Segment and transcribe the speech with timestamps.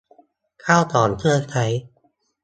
[0.65, 1.65] ข้าวของเครื่องใช้